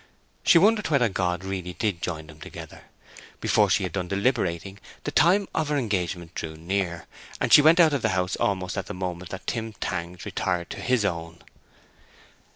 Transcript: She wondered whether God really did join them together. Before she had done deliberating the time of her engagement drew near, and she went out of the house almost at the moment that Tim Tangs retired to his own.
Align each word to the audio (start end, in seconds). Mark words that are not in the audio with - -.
She 0.43 0.57
wondered 0.57 0.87
whether 0.89 1.09
God 1.09 1.43
really 1.45 1.73
did 1.73 2.01
join 2.01 2.25
them 2.25 2.39
together. 2.41 2.85
Before 3.39 3.69
she 3.69 3.83
had 3.83 3.91
done 3.91 4.07
deliberating 4.07 4.79
the 5.03 5.11
time 5.11 5.47
of 5.53 5.67
her 5.69 5.77
engagement 5.77 6.33
drew 6.33 6.57
near, 6.57 7.05
and 7.39 7.53
she 7.53 7.61
went 7.61 7.79
out 7.79 7.93
of 7.93 8.01
the 8.01 8.09
house 8.09 8.35
almost 8.37 8.79
at 8.79 8.87
the 8.87 8.95
moment 8.95 9.29
that 9.29 9.45
Tim 9.45 9.73
Tangs 9.73 10.25
retired 10.25 10.71
to 10.71 10.81
his 10.81 11.05
own. 11.05 11.43